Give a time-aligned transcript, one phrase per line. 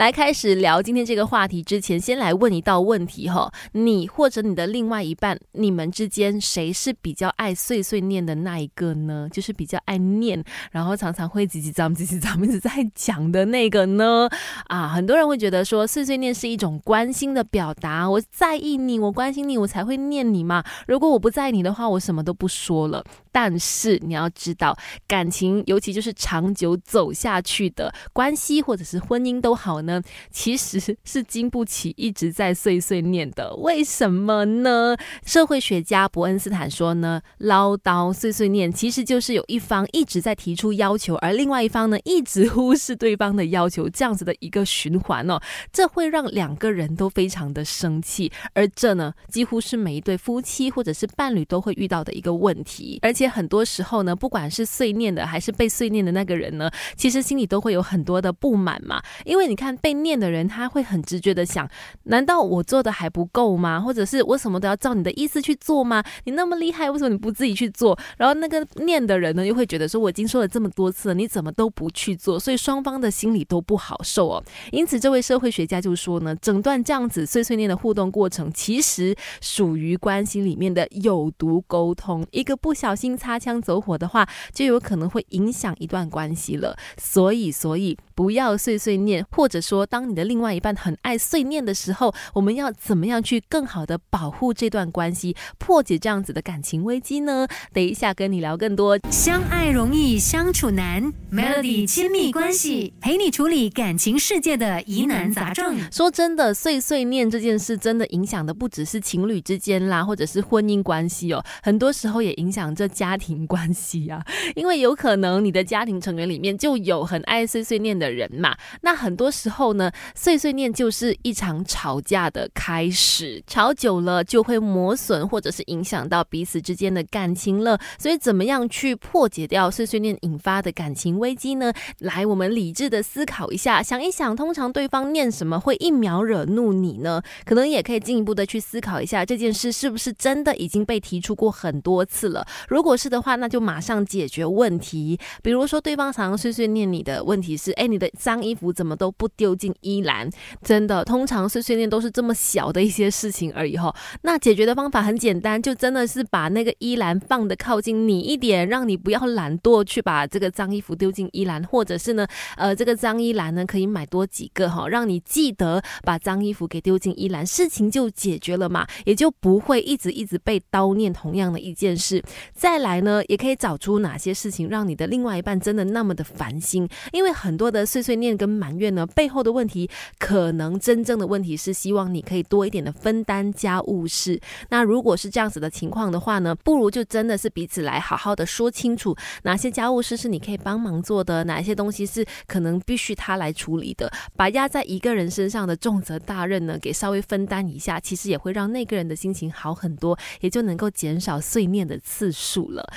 [0.00, 9.28] 来开始聊今天这个话题之前，先来问一道问题哈：你或者你的另外一半，你们之间谁是比较爱碎碎念的那一个呢？
[9.30, 10.42] 就是比较爱念，
[10.72, 14.26] 然后常常会叽叽喳、叽叽喳喳一直在讲的那个呢？
[14.68, 20.64] 啊，很多人会觉得说碎碎念是一种关心的表达，我在意你，我关心你，我才会念你嘛。
[20.88, 23.04] 如果我不在意你的话，我什么都不说了。
[23.32, 24.76] 但是你要知道，
[25.06, 33.54] 感情尤其就是长久走下去的关系，或者是婚姻都好呢，呢其实是经不起一直在碎碎念的。
[33.56, 34.96] 为什么呢？
[35.24, 45.40] 社会学家伯恩斯坦说呢，唠叨、碎碎念，其实就是有一方一直在提出要求，而另外一方呢一直忽视对方的要求，这样子的一个循环哦，
[45.70, 53.12] 这会让两个人都非常的生气，而这呢，几乎是每一对夫妻或者是伴侣都会遇到的一个问题，而。
[53.20, 59.02] 且很多时候呢，不管是碎念的还是被碎念的那个人呢，其实心里都会有很多的不满嘛。
[59.26, 61.68] 因为你看被念的人，他会很直觉的想：
[62.04, 63.80] 难道我做的还不够吗？
[63.80, 66.02] 或者是我什么都要照你的意思去做吗？
[66.24, 67.98] 你那么厉害，为什么你不自己去做？
[68.16, 72.38] 然后那个念的人呢，又会觉得说：我已经说了这么多次了，你怎么都不去做？
[72.38, 74.44] 所以双方的心里都不好受哦。
[74.72, 83.10] 因此，这位社会学家就说呢，整段这样子碎碎念的互动过程，其实属于关系里面的有毒沟通，一个不小心。
[83.20, 86.76] 擦枪走火的话，就有可能会影响一段关系了。
[86.96, 97.48] 所以，所以不要碎碎念，或者说，当你的另外一半很爱碎念的时候，我们要怎么样去更好的保护这段关系，破解这样子的感情危机呢？
[97.72, 98.98] 等一下跟你聊更多。
[99.10, 105.78] 相爱容易相处难，Melody 亲密关系陪你处理感情世界的疑难杂症。
[105.90, 112.86] 说真的，碎碎念这件事真的影响的不只是情侣之间啦，或者是婚姻关系哦，很多时候也影响着。
[112.86, 114.22] 家庭关系啊，
[114.54, 118.56] 因为有可能你的家庭成员里面就有很爱碎碎念的人嘛。
[118.82, 127.78] 那很多时候呢，碎碎念就是一场吵架的开始，吵久了就会磨损或者是影响到彼此之间的感情了。
[127.98, 131.72] 所以，怎么样去破解掉碎碎念引发的感情危机呢？
[131.98, 137.22] 来，我们理智的思考一下，想一想，通常对方念什么会一秒惹怒你呢？
[137.44, 142.46] 可能也可以进一步的去思考一下，这件事是不是真的已经被提出过很多次了？
[142.68, 145.18] 如果是的话，那就马上解决问题。
[145.42, 150.28] 比如说，对方常常碎碎念你的问题是：哎，你的脏衣服怎么都不丢进衣篮？
[150.62, 153.76] 真的，通常碎碎念都是这么小的一些事情而已。
[153.76, 172.22] 哈，那解决的方法很简单，就真的是把那个衣篮放的靠近你一点，让你不要懒惰去把这个脏衣服丢进衣篮，或者是呢，呃，这个脏衣篮呢可以买多几个哈，让你记得把脏衣服给丢进衣篮，事情就解决了嘛，也就不会一直一直被叨念同样的一件事。
[172.52, 184.40] 再来呢，也可以找出哪些事情让你的另外一半真的那么的烦心，因为很多的碎碎念跟埋怨呢，背后的问题可能真正的问题是希望你可以多一点的分担家务事。
[184.68, 202.70] 那如果是这样子的情况的话呢，不如就真的是彼此来好好的说清楚，哪些家务事是你可以帮忙做的，哪一些东西是可能必须他来处理的，把压在一个人身上的重责大任呢，给稍微分担一下，其实也会让那个人的心情好很多，也就能够减少碎念的次数。
[202.70, 202.92] 了，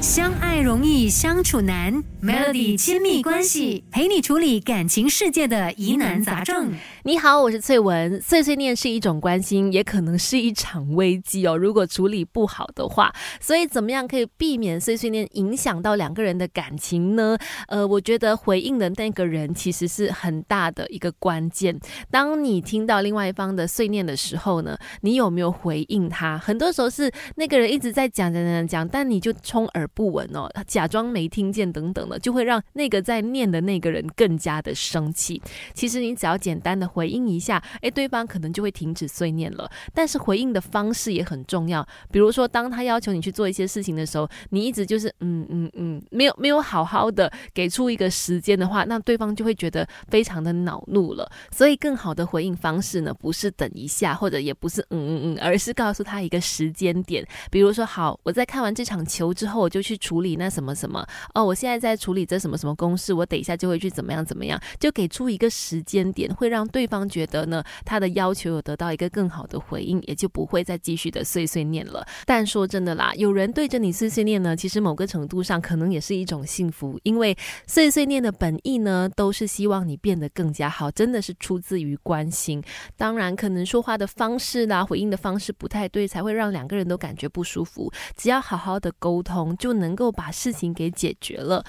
[0.00, 6.72] 相爱容易相处难，Melody 亲密关系陪你处理感情世界的疑难杂症。
[7.02, 8.20] 你好，我是翠文。
[8.20, 11.56] 碎碎念是一种关心，也可能是一场危机哦。
[11.56, 17.36] 如果处理不好的话，所以怎么样可以避免碎碎念影响到两个人的感情呢？
[17.66, 21.78] 呃，我觉得回应的那个人其实是很大的一个关键。
[22.10, 26.38] 当你听到另外一方的碎念的时候呢，你有没有回应他？
[26.38, 28.66] 很多时候是那个人一直在讲讲讲。
[28.68, 35.40] 讲，但你就充耳不闻哦，假装没听见等等的，就会让那个在念的那个人更加的生气。
[35.74, 39.70] 其实你只要简单的回应一下，哎，对方可能就会停止碎念了。
[39.94, 51.30] 但是回应的方式也很重要，比如说当他要求你去做一些事情的时候，你一直就是嗯嗯嗯，没有没有好好的给出一个时间的话，那对方就会觉得非常的恼怒了。
[51.50, 58.58] 所以更好的回应方式呢，不是等一下，或者也不是嗯嗯嗯，而是告诉他一个时间点，比如说好，我在看。
[58.58, 61.44] 完这场球之后，我就去处理那什么什么哦。
[61.44, 72.06] 我现在在处理这什么什么公式，我等一下就会去怎么样怎么样，就给出一个时间点，会让对方觉得呢，他的要求有得到一个更好的回应，也就不会再继续的碎碎念了。
[72.24, 82.62] 但说真的啦，有人对着你碎碎念呢，其实某个程度上可能也是一种幸福，因为碎碎念的本意呢，都是希望你变得更加好，真的是出自于关心。
[82.96, 87.90] 当然，可能说话的方式啦，回应的方式不太对，才会让两个人都感觉不舒服。
[88.16, 91.64] 只要好好的沟通，就能够把事情给解决了。